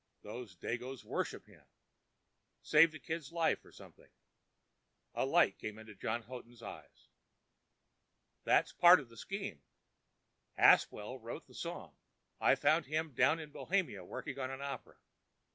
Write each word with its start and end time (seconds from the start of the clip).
Those 0.23 0.55
dagoes 0.55 1.05
worship 1.05 1.45
him—saved 1.45 2.95
a 2.95 2.97
kid's 2.97 3.31
life 3.31 3.63
or 3.63 3.71
something." 3.71 4.09
A 5.13 5.27
light 5.27 5.59
came 5.59 5.77
into 5.77 5.93
John 5.93 6.23
Houghton's 6.23 6.63
eyes. 6.63 7.09
"That's 8.43 8.71
part 8.73 8.99
of 8.99 9.09
the 9.09 9.15
scheme. 9.17 9.61
Aspwell 10.57 11.19
wrote 11.21 11.45
the 11.45 11.53
song. 11.53 11.97
I 12.39 12.55
found 12.55 12.87
him 12.87 13.13
down 13.13 13.37
in 13.37 13.51
bohemia 13.51 14.03
working 14.03 14.39
on 14.39 14.49
an 14.49 14.59
opera. 14.63 14.97